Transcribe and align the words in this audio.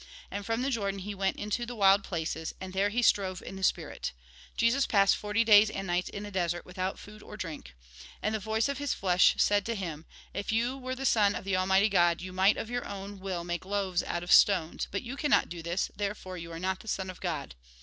And 0.31 0.43
from 0.43 0.63
the 0.63 0.71
Jordan 0.71 1.01
he 1.01 1.13
went 1.13 1.37
into 1.37 1.63
the 1.63 1.75
wild 1.75 2.03
places, 2.03 2.55
and 2.59 2.73
there 2.73 2.89
he 2.89 3.03
strove 3.03 3.43
in 3.43 3.55
the 3.55 3.61
spirit. 3.61 4.13
Jesus 4.57 4.87
passed 4.87 5.15
forty 5.15 5.43
days 5.43 5.69
and 5.69 5.85
nights 5.85 6.09
in 6.09 6.23
the 6.23 6.31
desert, 6.31 6.65
without 6.65 6.97
food 6.97 7.21
or 7.21 7.37
drink. 7.37 7.65
26 7.65 7.75
THE 7.75 7.77
GOSPEL 7.77 8.01
IN 8.01 8.07
BRIEF 8.07 8.19
And 8.23 8.35
the 8.35 8.39
voice 8.49 8.67
of 8.69 8.77
his 8.79 8.93
flesh 8.95 9.35
said 9.37 9.63
to 9.67 9.75
him:" 9.75 10.05
If 10.33 10.51
you 10.51 10.75
were 10.75 10.95
Son 11.05 11.35
of 11.35 11.43
the 11.43 11.55
Almighty 11.55 11.87
God, 11.89 12.19
you 12.19 12.33
might 12.33 12.57
of 12.57 12.71
your 12.71 12.87
own 12.87 13.19
will 13.19 13.43
makeloaves 13.43 14.01
out 14.01 14.23
of 14.23 14.31
stones; 14.31 14.87
but 14.89 15.03
you 15.03 15.15
cannot 15.15 15.49
do 15.49 15.61
this, 15.61 15.91
therefore 15.95 16.35
you 16.35 16.51
are 16.51 16.57
not 16.57 16.89
Son 16.89 17.11
of 17.11 17.21
God." 17.21 17.53